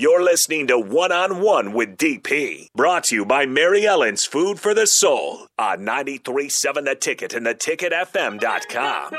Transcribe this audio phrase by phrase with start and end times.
[0.00, 4.58] You're listening to One on One with DP, brought to you by Mary Ellen's Food
[4.58, 9.10] for the Soul on 937 The Ticket and theticketfm.com.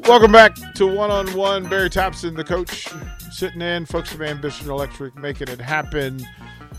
[0.00, 1.68] Welcome back to One on One.
[1.68, 2.88] Barry Thompson, the coach,
[3.30, 3.86] sitting in.
[3.86, 6.26] Folks from Ambition Electric making it happen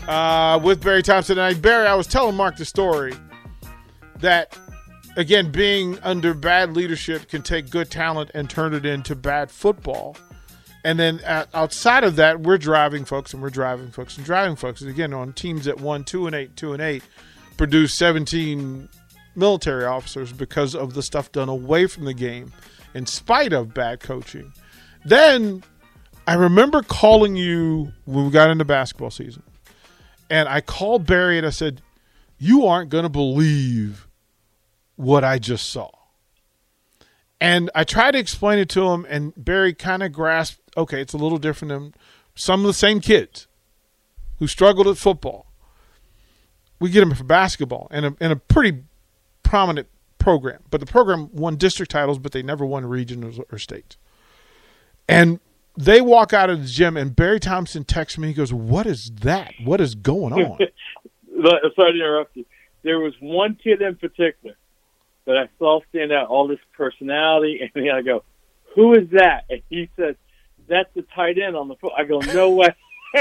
[0.06, 1.38] uh, with Barry Thompson.
[1.38, 3.14] And Barry, I was telling Mark the story
[4.16, 4.54] that,
[5.18, 10.16] again, being under bad leadership can take good talent and turn it into bad football.
[10.84, 11.20] And then
[11.52, 14.80] outside of that, we're driving folks and we're driving folks and driving folks.
[14.80, 17.02] And again, on teams that won two and eight, two and eight,
[17.56, 18.88] produced 17
[19.34, 22.52] military officers because of the stuff done away from the game
[22.94, 24.52] in spite of bad coaching.
[25.04, 25.64] Then
[26.28, 29.42] I remember calling you when we got into basketball season.
[30.30, 31.82] And I called Barry and I said,
[32.38, 34.07] You aren't going to believe
[34.98, 35.90] what I just saw.
[37.40, 41.12] And I tried to explain it to him, and Barry kind of grasped okay, it's
[41.12, 41.94] a little different than
[42.34, 43.48] some of the same kids
[44.38, 45.46] who struggled at football.
[46.78, 48.84] We get them for basketball and a, a pretty
[49.42, 50.62] prominent program.
[50.70, 53.96] But the program won district titles, but they never won regionals or states.
[55.08, 55.40] And
[55.76, 58.28] they walk out of the gym, and Barry Thompson texts me.
[58.28, 59.54] He goes, "What is that?
[59.64, 60.58] What is going on?"
[61.42, 62.44] Sorry to interrupt you.
[62.82, 64.56] There was one kid in particular
[65.28, 68.24] that I saw stand out, all this personality, and then I go,
[68.74, 70.16] "Who is that?" And he says,
[70.68, 72.74] "That's the tight end on the foot." I go, "No way."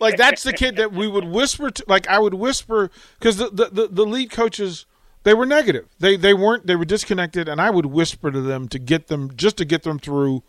[0.00, 3.50] like that's the kid that we would whisper to like I would whisper because the,
[3.50, 4.86] the, the, the lead coaches
[5.24, 5.88] they were negative.
[5.98, 9.34] They they weren't they were disconnected and I would whisper to them to get them
[9.34, 10.44] just to get them through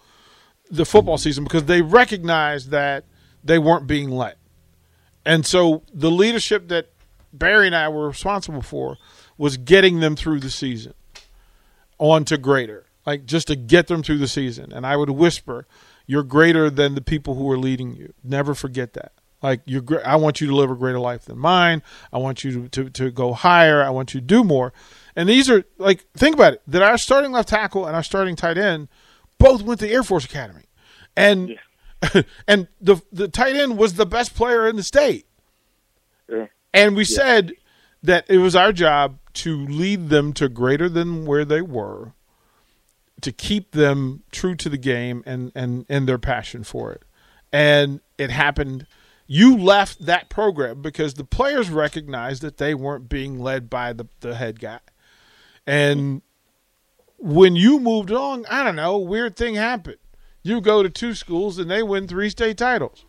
[0.69, 3.05] the football season because they recognized that
[3.43, 4.37] they weren't being let.
[5.25, 6.89] And so the leadership that
[7.33, 8.97] Barry and I were responsible for
[9.37, 10.93] was getting them through the season
[11.97, 12.85] on to greater.
[13.05, 14.71] Like just to get them through the season.
[14.71, 15.67] And I would whisper,
[16.05, 18.13] you're greater than the people who are leading you.
[18.23, 19.11] Never forget that.
[19.41, 21.83] Like you're, I want you to live a greater life than mine.
[22.13, 23.83] I want you to, to, to go higher.
[23.83, 24.71] I want you to do more.
[25.15, 26.61] And these are like, think about it.
[26.67, 28.87] That our starting left tackle and our starting tight end
[29.37, 30.63] both went to Air Force Academy,
[31.15, 32.21] and yeah.
[32.47, 35.25] and the the tight end was the best player in the state.
[36.29, 36.47] Yeah.
[36.73, 37.15] And we yeah.
[37.15, 37.53] said
[38.03, 42.13] that it was our job to lead them to greater than where they were,
[43.21, 47.03] to keep them true to the game and and and their passion for it.
[47.51, 48.87] And it happened.
[49.25, 54.07] You left that program because the players recognized that they weren't being led by the,
[54.19, 54.79] the head guy.
[55.65, 56.21] And
[57.17, 59.97] when you moved on, I don't know, weird thing happened.
[60.41, 63.05] You go to two schools and they win three state titles.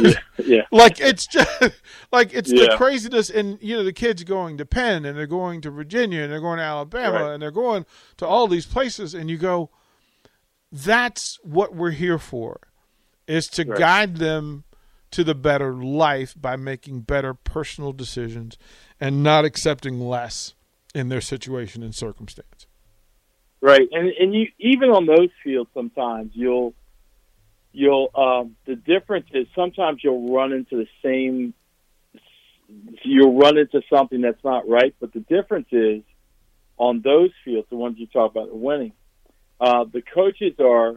[0.00, 0.12] Yeah,
[0.44, 0.62] yeah.
[0.72, 1.50] like it's just
[2.12, 2.66] like it's Yeah.
[2.70, 6.22] the craziness and you know the kids going to Penn and they're going to Virginia
[6.22, 7.32] and they're going to Alabama Right.
[7.34, 7.86] and they're going
[8.18, 9.70] to all these places and you go
[10.72, 12.60] that's what we're here for
[13.26, 13.78] is to Right.
[13.78, 14.64] guide them
[15.12, 18.58] to the better life by making better personal decisions
[19.00, 20.54] and not accepting less
[20.94, 22.66] in their situation and circumstance.
[23.60, 26.74] Right, and and you even on those fields sometimes you'll
[27.76, 31.52] you'll um, the difference is sometimes you'll run into the same
[33.04, 36.02] you'll run into something that's not right, but the difference is
[36.78, 38.92] on those fields, the ones you talk about winning,
[39.60, 40.96] uh, the coaches are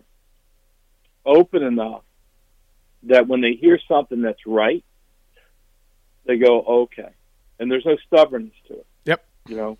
[1.25, 2.03] open enough
[3.03, 4.83] that when they hear something that's right,
[6.25, 7.09] they go okay,
[7.59, 8.87] and there's no stubbornness to it.
[9.05, 9.25] Yep.
[9.47, 9.77] You know,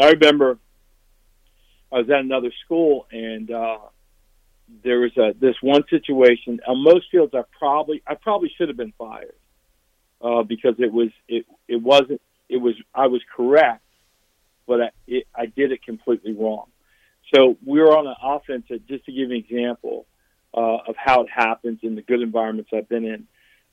[0.00, 0.58] I remember
[1.90, 3.78] I was at another school and uh,
[4.82, 6.60] there was a this one situation.
[6.66, 9.34] On most fields, I probably I probably should have been fired
[10.20, 13.84] uh, because it was it it wasn't it was I was correct,
[14.66, 16.66] but I it, I did it completely wrong.
[17.34, 18.66] So we were on an offense.
[18.70, 20.06] That, just to give an example
[20.52, 23.26] uh, of how it happens in the good environments I've been in.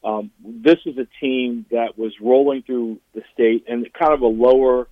[0.03, 4.27] Um, this was a team that was rolling through the state and kind of a
[4.27, 4.87] lower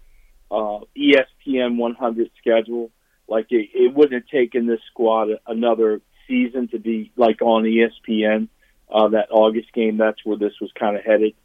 [0.52, 2.92] uh, ESPN 100 schedule.
[3.30, 8.50] Like it, it wouldn't have taken this squad another season to be like on ESPN.
[8.92, 11.36] Uh, that August game, that's where this was kind of headed.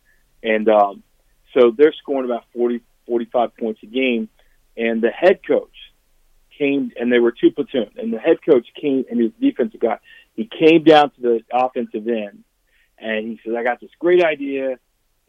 [0.43, 1.03] And um,
[1.53, 4.31] so they're scoring about 40, 45 points a game.
[4.79, 5.75] And the head coach
[6.59, 7.91] came, and they were two platoon.
[7.97, 9.99] And the head coach came, and his defensive guy.
[10.35, 12.45] He came down to the offensive end,
[12.99, 14.79] and he says, "I got this great idea,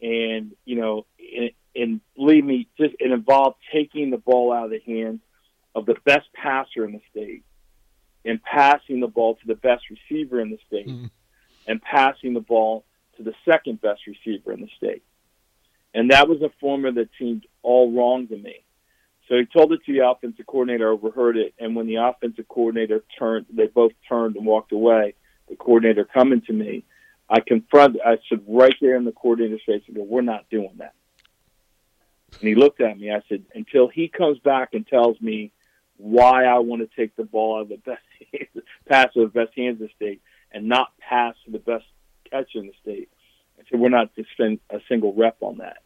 [0.00, 4.70] and you know, and, and believe me, just it involved taking the ball out of
[4.70, 5.20] the hands
[5.76, 7.44] of the best passer in the state,
[8.24, 11.10] and passing the ball to the best receiver in the state, Mhm.
[11.68, 12.84] and passing the ball
[13.16, 15.02] to the second best receiver in the state."
[15.94, 18.64] And that was a formula that seemed all wrong to me.
[19.28, 23.04] So he told it to the offensive coordinator, overheard it, and when the offensive coordinator
[23.18, 25.14] turned, they both turned and walked away.
[25.48, 26.84] The coordinator coming to me,
[27.28, 30.76] I confronted, I said right there in the coordinator's face and go, "We're not doing
[30.78, 30.94] that."
[32.40, 33.10] And he looked at me.
[33.10, 35.52] I said, "Until he comes back and tells me
[35.98, 38.02] why I want to take the ball out of the best
[38.88, 40.20] pass with the best hands in the state
[40.52, 41.84] and not pass to the best
[42.30, 43.08] catcher in the state,"
[43.58, 45.78] I said, "We're not to spend a single rep on that."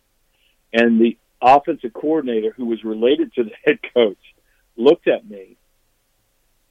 [0.72, 4.18] And the offensive coordinator, who was related to the head coach,
[4.76, 5.56] looked at me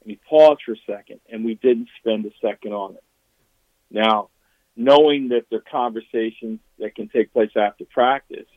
[0.02, 3.04] and he paused for a second, and we didn't spend a second on it.
[3.92, 4.30] Now,
[4.76, 8.48] knowing that there are conversations that can take place after practice,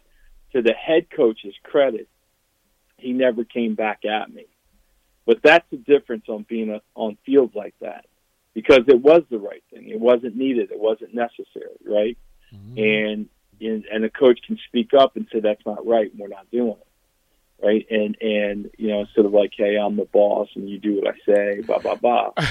[0.52, 2.08] to the head coach's credit,
[2.96, 4.46] he never came back at me.
[5.27, 8.07] But that's the difference on being a, on fields like that,
[8.55, 9.89] because it was the right thing.
[9.89, 10.71] It wasn't needed.
[10.73, 12.19] It wasn't necessary, right?
[12.53, 12.79] Mm-hmm.
[12.79, 13.29] And
[13.61, 16.11] and, and a coach can speak up and say that's not right.
[16.11, 17.65] And we're not doing it.
[17.65, 17.87] Right?
[17.91, 21.15] And and you know sort of like hey i'm the boss and you do what
[21.15, 22.33] i say blah blah blah.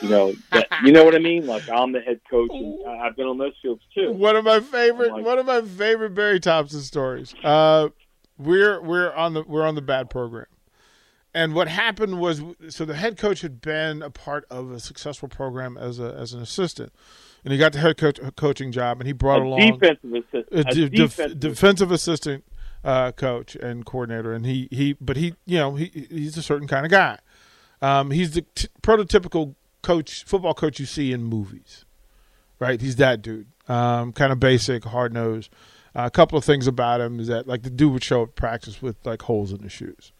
[0.00, 1.46] You know that, you know what i mean?
[1.46, 4.12] Like i'm the head coach and i've been on those fields too.
[4.12, 7.34] One of my favorite like, one of my favorite barry thompson stories.
[7.42, 7.88] Uh
[8.36, 10.46] we're we're on the we're on the bad program
[11.34, 15.28] and what happened was so the head coach had been a part of a successful
[15.28, 16.92] program as a as an assistant
[17.44, 20.46] and he got the head coach, coaching job, and he brought a along defensive assistant,
[20.52, 21.40] a, de- defensive.
[21.40, 22.44] defensive assistant
[22.84, 26.68] uh, coach and coordinator, and he he but he you know he he's a certain
[26.68, 27.18] kind of guy.
[27.80, 31.84] Um, he's the t- prototypical coach, football coach you see in movies,
[32.58, 32.80] right?
[32.80, 35.50] He's that dude, um, kind of basic, hard nosed.
[35.94, 38.34] Uh, a couple of things about him is that like the dude would show up
[38.34, 40.12] practice with like holes in his shoes,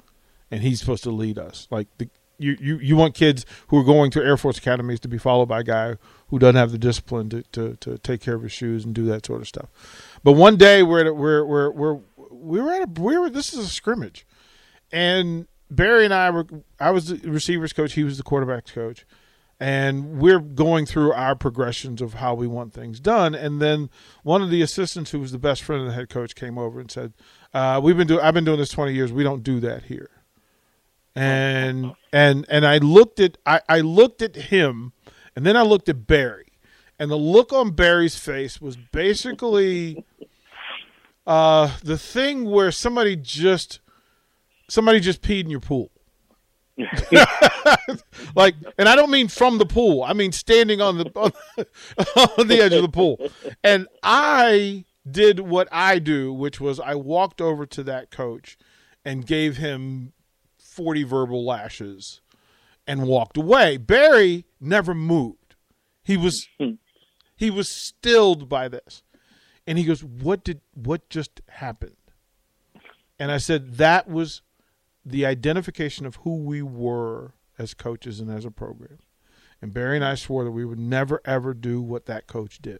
[0.50, 1.68] and he's supposed to lead us.
[1.70, 2.08] Like the
[2.38, 5.46] you, you, you want kids who are going to Air Force academies to be followed
[5.46, 5.96] by a guy
[6.28, 9.04] who doesn't have the discipline to, to, to take care of his shoes and do
[9.06, 9.68] that sort of stuff.
[10.22, 11.98] But one day we're we're we're, we're
[12.30, 14.26] we were at a we were this is a scrimmage,
[14.92, 16.46] and Barry and I were
[16.78, 19.04] I was the receivers coach, he was the quarterbacks coach,
[19.58, 23.34] and we're going through our progressions of how we want things done.
[23.34, 23.90] And then
[24.22, 26.78] one of the assistants, who was the best friend of the head coach, came over
[26.78, 27.14] and said,
[27.52, 29.12] uh, "We've been doing I've been doing this twenty years.
[29.12, 30.10] We don't do that here."
[31.18, 34.92] And and and I looked at I, I looked at him,
[35.34, 36.52] and then I looked at Barry,
[36.98, 40.04] and the look on Barry's face was basically
[41.26, 43.80] uh, the thing where somebody just
[44.68, 45.90] somebody just peed in your pool.
[48.36, 50.04] like, and I don't mean from the pool.
[50.04, 51.32] I mean standing on the on,
[52.38, 53.18] on the edge of the pool.
[53.64, 58.56] And I did what I do, which was I walked over to that coach
[59.04, 60.12] and gave him
[60.78, 62.20] 40 verbal lashes
[62.86, 63.78] and walked away.
[63.78, 65.56] Barry never moved.
[66.04, 66.74] He was hmm.
[67.36, 69.02] he was stilled by this.
[69.66, 71.96] And he goes, "What did what just happened?"
[73.18, 74.42] And I said, "That was
[75.04, 79.00] the identification of who we were as coaches and as a program."
[79.60, 82.78] And Barry and I swore that we would never ever do what that coach did.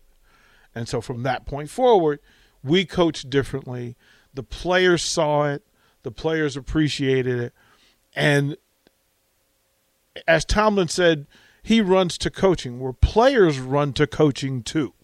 [0.73, 2.21] And so from that point forward,
[2.63, 3.97] we coached differently.
[4.33, 5.67] The players saw it,
[6.05, 7.55] the players appreciated it.
[8.15, 8.57] And
[10.27, 11.27] as Tomlin said,
[11.63, 14.95] he runs to coaching, where players run to coaching too.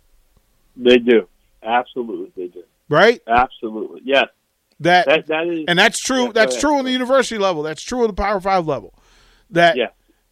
[0.76, 1.28] They do.
[1.62, 2.64] Absolutely, they do.
[2.88, 3.20] Right?
[3.26, 4.02] Absolutely.
[4.04, 4.28] Yes.
[4.80, 6.26] That, that, that is, and that's true.
[6.26, 7.62] Yeah, that's true on the university level.
[7.62, 8.92] That's true on the Power Five level.
[9.50, 9.90] That yeah.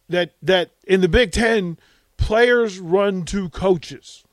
[0.09, 1.77] that that in the Big Ten,
[2.17, 4.23] players run to coaches.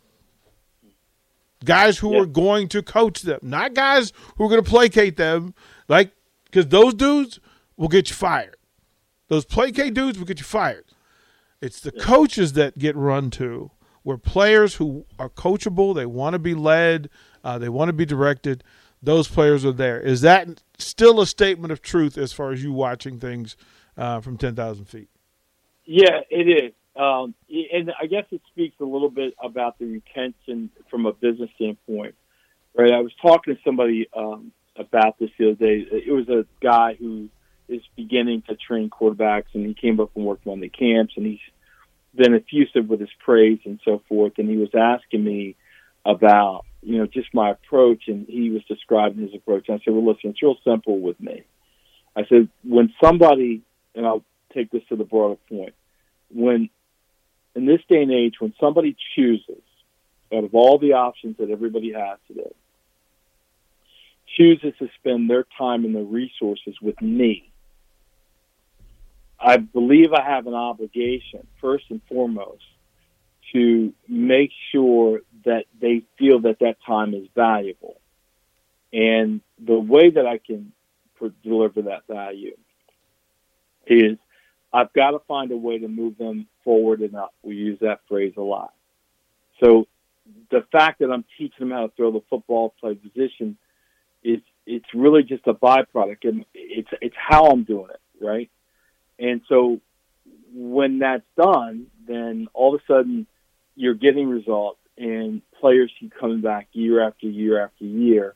[1.64, 2.22] Guys who yeah.
[2.22, 5.54] are going to coach them, not guys who are going to placate them.
[5.88, 6.10] Like
[6.46, 7.38] because those dudes
[7.80, 8.56] will get you fired.
[9.28, 10.84] Those placate dudes will get you fired.
[11.62, 13.70] It's the coaches that get run to,
[14.02, 17.08] where players who are coachable, they want to be led,
[17.42, 18.62] uh, they want to be directed.
[19.02, 19.98] Those players are there.
[19.98, 23.56] Is that still a statement of truth as far as you watching things
[23.96, 25.08] uh, from ten thousand feet?
[25.86, 26.72] Yeah, it is.
[26.96, 31.48] Um, and I guess it speaks a little bit about the retention from a business
[31.54, 32.14] standpoint.
[32.76, 35.86] Right, I was talking to somebody um, about this the other day.
[35.90, 37.30] It was a guy who
[37.70, 41.24] is beginning to train quarterbacks, and he came up and worked on the camps, and
[41.24, 41.38] he's
[42.14, 44.32] been effusive with his praise and so forth.
[44.38, 45.56] And he was asking me
[46.04, 49.68] about, you know, just my approach, and he was describing his approach.
[49.68, 51.44] And I said, well, listen, it's real simple with me.
[52.16, 53.62] I said, when somebody,
[53.94, 55.74] and I'll take this to the broader point,
[56.34, 56.70] when
[57.54, 59.62] in this day and age, when somebody chooses
[60.32, 62.52] out of all the options that everybody has today,
[64.36, 67.49] chooses to spend their time and their resources with me,
[69.40, 72.62] I believe I have an obligation, first and foremost,
[73.52, 77.96] to make sure that they feel that that time is valuable.
[78.92, 80.72] And the way that I can
[81.42, 82.56] deliver that value
[83.86, 84.18] is
[84.72, 87.34] I've got to find a way to move them forward up.
[87.42, 88.72] We use that phrase a lot.
[89.62, 89.86] So
[90.50, 93.56] the fact that I'm teaching them how to throw the football, play position,
[94.22, 98.50] is it's really just a byproduct, and it's it's how I'm doing it, right?
[99.20, 99.80] And so
[100.52, 103.26] when that's done, then all of a sudden
[103.76, 108.34] you're getting results, and players keep coming back year after year after year.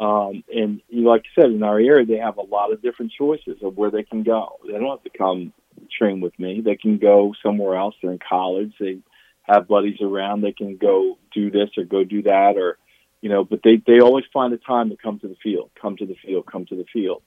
[0.00, 3.58] Um, and like I said, in our area, they have a lot of different choices
[3.62, 4.58] of where they can go.
[4.66, 5.52] They don't have to come
[5.96, 6.60] train with me.
[6.60, 7.94] They can go somewhere else.
[8.02, 8.72] They're in college.
[8.80, 8.98] They
[9.42, 10.40] have buddies around.
[10.40, 12.78] They can go do this or go do that, or
[13.20, 13.44] you know.
[13.44, 16.16] But they they always find the time to come to the field, come to the
[16.24, 17.22] field, come to the field.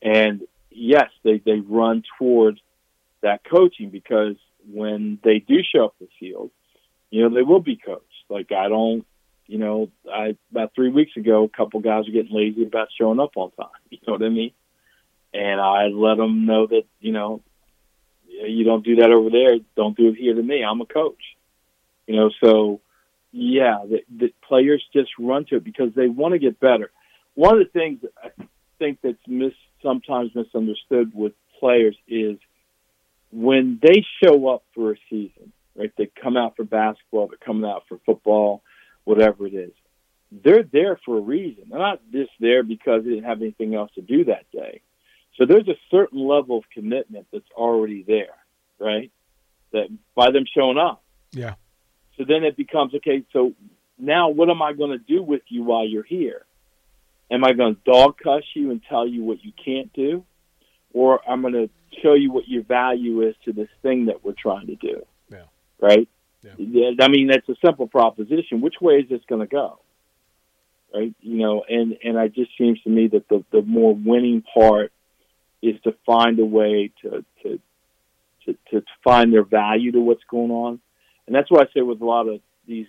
[0.00, 0.42] And
[0.74, 2.60] yes, they they run toward
[3.22, 4.36] that coaching because
[4.70, 6.50] when they do show up the field,
[7.10, 8.04] you know, they will be coached.
[8.28, 9.06] Like I don't,
[9.46, 13.20] you know, I about three weeks ago, a couple guys were getting lazy about showing
[13.20, 13.68] up on time.
[13.90, 14.52] You know what I mean?
[15.32, 17.42] And I let them know that you know,
[18.26, 19.58] you don't do that over there.
[19.76, 20.64] Don't do it here to me.
[20.64, 21.22] I'm a coach.
[22.06, 22.80] You know, so
[23.32, 26.90] yeah, the, the players just run to it because they want to get better.
[27.34, 28.30] One of the things I
[28.78, 29.52] think that's mis
[29.84, 32.38] sometimes misunderstood with players is
[33.30, 35.92] when they show up for a season, right?
[35.96, 38.62] They come out for basketball, they're coming out for football,
[39.04, 39.72] whatever it is.
[40.32, 41.64] They're there for a reason.
[41.70, 44.82] They're not just there because they didn't have anything else to do that day.
[45.36, 48.36] So there's a certain level of commitment that's already there,
[48.78, 49.12] right?
[49.72, 51.02] That by them showing up.
[51.32, 51.54] Yeah.
[52.16, 53.24] So then it becomes okay.
[53.32, 53.52] So
[53.98, 56.46] now what am I going to do with you while you're here?
[57.30, 60.24] Am I going to dog cuss you and tell you what you can't do,
[60.92, 61.70] or I'm going to
[62.02, 65.04] show you what your value is to this thing that we're trying to do?
[65.30, 65.44] Yeah.
[65.80, 66.08] Right.
[66.42, 66.90] Yeah.
[67.00, 68.60] I mean, that's a simple proposition.
[68.60, 69.78] Which way is this going to go?
[70.94, 71.14] Right.
[71.20, 74.92] You know, and and it just seems to me that the the more winning part
[75.62, 77.60] is to find a way to to
[78.44, 80.80] to, to find their value to what's going on
[81.26, 82.86] and that's why I say with a lot of these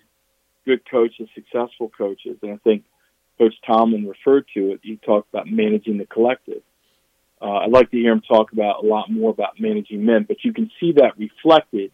[0.64, 2.84] good coaches, successful coaches, and I think
[3.38, 4.80] Coach Tomlin referred to it.
[4.82, 6.62] He talked about managing the collective.
[7.40, 10.38] Uh, I'd like to hear him talk about a lot more about managing men, but
[10.42, 11.92] you can see that reflected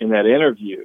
[0.00, 0.84] in that interview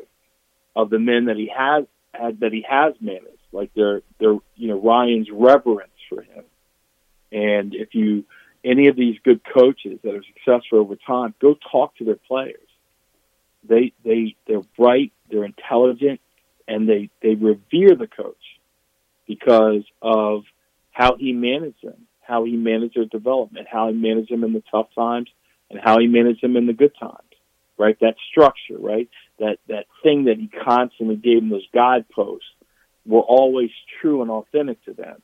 [0.75, 4.67] of the men that he has had, that he has managed, like their their you
[4.67, 6.43] know Ryan's reverence for him.
[7.31, 8.25] And if you
[8.63, 12.59] any of these good coaches that are successful over time, go talk to their players
[13.67, 16.19] they they they're bright, they're intelligent,
[16.67, 18.35] and they they revere the coach
[19.35, 20.43] because of
[20.91, 24.63] how he managed them, how he managed their development, how he managed them in the
[24.71, 25.29] tough times,
[25.69, 27.17] and how he managed them in the good times.
[27.75, 29.09] Right, that structure, right,
[29.39, 32.45] that that thing that he constantly gave them those guideposts
[33.03, 35.21] were always true and authentic to them.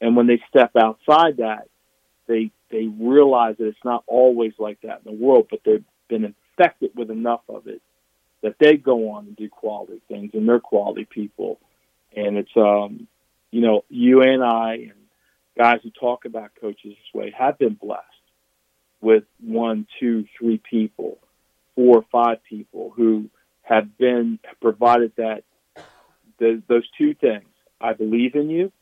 [0.00, 1.68] And when they step outside that,
[2.28, 6.24] they they realize that it's not always like that in the world, but they've been
[6.24, 7.82] infected with enough of it
[8.42, 11.58] that they go on and do quality things and they're quality people.
[12.14, 13.08] And it's, um,
[13.52, 14.92] you know, you and I and
[15.56, 18.02] guys who talk about coaches this way have been blessed
[19.00, 21.18] with one, two, three people,
[21.76, 23.28] four or five people who
[23.62, 25.44] have been provided that
[26.38, 27.44] the, those two things.
[27.80, 28.72] I believe in you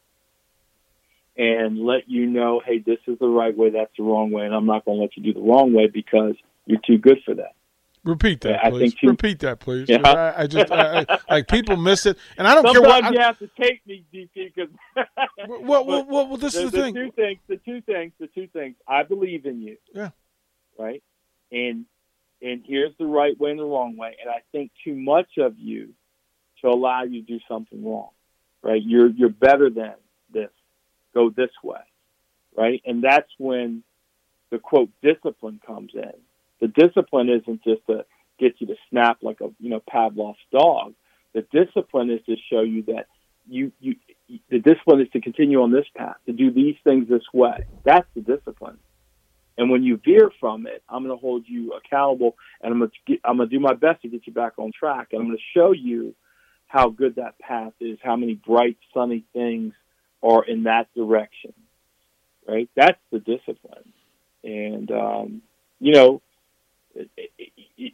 [1.36, 4.54] and let you know, hey, this is the right way, that's the wrong way, and
[4.54, 6.34] I'm not going to let you do the wrong way because
[6.66, 7.54] you're too good for that.
[8.02, 8.94] Repeat that, please.
[9.02, 9.86] Repeat that, please.
[9.88, 9.98] Yeah.
[10.04, 13.12] I, I just I, I- like people miss it, and I don't care Sometimes what.
[13.14, 14.70] you have to take me, DP, because
[15.46, 16.94] well, well, well, well, this the, is the the thing.
[16.94, 18.76] two things, the two things, the two things.
[18.88, 19.76] I believe in you.
[19.94, 20.10] Yeah.
[20.78, 21.02] Right.
[21.52, 21.84] And
[22.40, 24.16] and here's the right way and the wrong way.
[24.20, 25.90] And I think too much of you
[26.62, 28.08] to allow you to do something wrong.
[28.62, 28.80] Right.
[28.82, 29.94] You're you're better than
[30.32, 30.50] this.
[31.12, 31.80] Go this way.
[32.56, 32.80] Right.
[32.86, 33.82] And that's when
[34.50, 36.12] the quote discipline comes in.
[36.60, 38.04] The discipline isn't just to
[38.38, 40.94] get you to snap like a you know Pavlov's dog.
[41.34, 43.06] The discipline is to show you that
[43.48, 43.96] you you
[44.48, 47.64] the discipline is to continue on this path, to do these things this way.
[47.84, 48.78] That's the discipline.
[49.58, 52.90] And when you veer from it, I'm going to hold you accountable, and I'm going
[52.90, 55.08] to get, I'm going to do my best to get you back on track.
[55.12, 56.14] And I'm going to show you
[56.66, 59.74] how good that path is, how many bright, sunny things
[60.22, 61.52] are in that direction.
[62.48, 62.70] Right?
[62.74, 63.92] That's the discipline.
[64.42, 65.42] And um,
[65.78, 66.22] you know,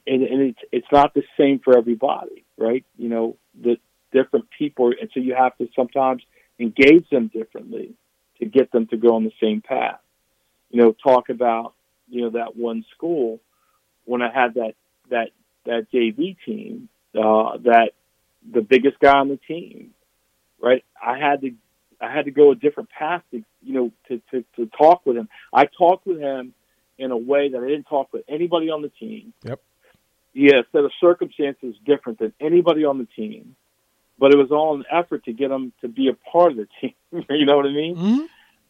[0.06, 2.84] and, and it's it's not the same for everybody, right?
[2.96, 3.76] You know, the
[4.12, 6.22] different people, and so you have to sometimes
[6.58, 7.94] engage them differently
[8.38, 10.00] to get them to go on the same path.
[10.70, 11.74] You know, talk about
[12.08, 13.40] you know that one school
[14.04, 14.74] when I had that
[15.10, 15.30] that
[15.64, 17.90] that JV team, uh, that
[18.50, 19.90] the biggest guy on the team,
[20.60, 20.84] right?
[21.04, 21.50] I had to
[22.00, 25.16] I had to go a different path to you know to, to to talk with
[25.16, 25.28] him.
[25.52, 26.54] I talked with him
[26.98, 29.34] in a way that I didn't talk with anybody on the team.
[29.44, 29.60] Yep.
[30.38, 33.56] Yeah, set of circumstances different than anybody on the team,
[34.18, 36.68] but it was all an effort to get him to be a part of the
[36.80, 36.92] team.
[37.30, 37.96] you know what I mean?
[37.96, 38.24] Mm-hmm.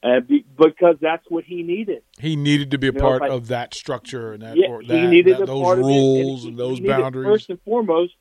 [0.05, 2.03] And be, because that's what he needed.
[2.21, 4.81] He needed to be a You know, part of that structure and that, Yeah, or
[4.83, 7.27] he that, needed that- those part rules he- and those he boundaries.
[7.27, 8.13] First and foremost,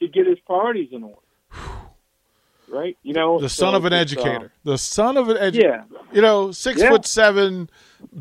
[0.00, 1.20] to get his priorities in order.
[2.68, 2.96] right?
[3.02, 4.52] You know, the son so of an it's, uh, educator.
[4.64, 5.84] the son of an educator.
[5.90, 6.90] yeah, You know, six Yeah.
[6.90, 7.68] foot seven,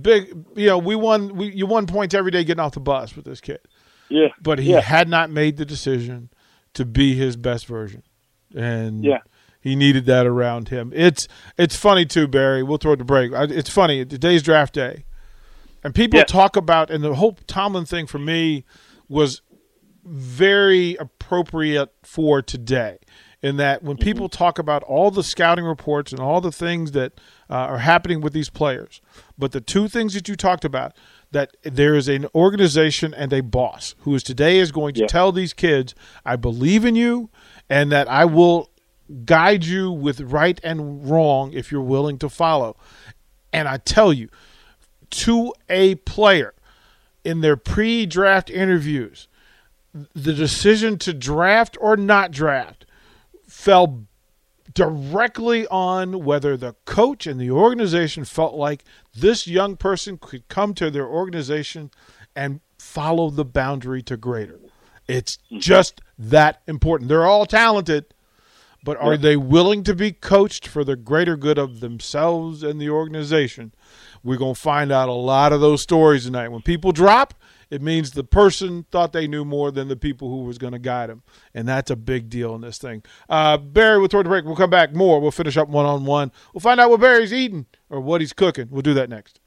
[0.01, 0.35] big.
[0.55, 1.35] You know, we won.
[1.35, 3.59] We you won points every day getting off the bus with this kid,
[4.09, 4.81] yeah, but he Yeah.
[4.81, 6.29] had not made the decision
[6.73, 8.03] to be his best version,
[8.55, 9.19] and Yeah.
[9.61, 10.91] he needed that around him.
[10.95, 12.63] It's it's funny too, Barry.
[12.63, 13.31] We'll throw it to break.
[13.33, 14.05] It's funny.
[14.05, 15.05] Today's draft day,
[15.83, 16.25] and people Yeah.
[16.25, 18.63] talk about and the whole Tomlin thing for me
[19.07, 19.41] was
[20.03, 22.97] very appropriate for today
[23.41, 27.13] in that when people talk about all the scouting reports and all the things that
[27.49, 29.01] uh, are happening with these players
[29.37, 30.95] but the two things that you talked about
[31.35, 35.07] that there is an organization and a boss who is today is going to Yeah.
[35.07, 35.93] tell these kids
[36.25, 37.29] i believe in you
[37.69, 38.69] and that i will
[39.25, 42.75] guide you with right and wrong if you're willing to follow
[43.51, 44.29] and i tell you
[45.09, 46.53] to a player
[47.23, 49.27] in their pre-draft interviews
[50.13, 52.85] the decision to draft or not draft
[53.47, 54.05] fell
[54.75, 58.83] directly on whether the coach and the organization felt like
[59.15, 61.89] this young person could come to their organization
[62.35, 64.59] and follow the boundary to greater.
[65.07, 65.59] It's mm-hmm.
[65.59, 67.07] just that important.
[67.07, 68.13] They're all talented,
[68.83, 72.89] but are they willing to be coached for the greater good of themselves and the
[72.89, 73.73] organization?
[74.23, 76.49] We're going to find out a lot of those stories tonight.
[76.49, 77.33] When people drop,
[77.69, 80.79] it means the person thought they knew more than the people who was going to
[80.79, 83.03] guide them, and that's a big deal in this thing.
[83.29, 84.45] Uh, Barry, we'll toward the break.
[84.45, 85.19] We'll come back more.
[85.19, 86.31] We'll finish up one on one.
[86.53, 88.67] We'll find out what Barry's eating or what he's cooking.
[88.69, 89.39] We'll do that next.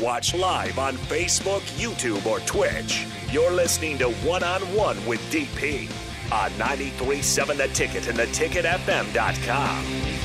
[0.00, 3.06] Watch live on Facebook, YouTube, or Twitch.
[3.30, 5.90] You're listening to One on One with DP
[6.32, 10.21] on 937 The Ticket and theticketfm.com.